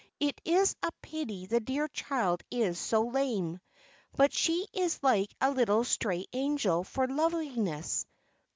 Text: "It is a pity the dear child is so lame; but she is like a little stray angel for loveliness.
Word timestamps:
"It 0.19 0.41
is 0.45 0.75
a 0.81 0.91
pity 1.03 1.45
the 1.45 1.59
dear 1.59 1.87
child 1.87 2.41
is 2.49 2.79
so 2.79 3.03
lame; 3.03 3.59
but 4.15 4.33
she 4.33 4.65
is 4.73 5.03
like 5.03 5.31
a 5.39 5.51
little 5.51 5.83
stray 5.83 6.25
angel 6.33 6.83
for 6.83 7.05
loveliness. 7.07 8.07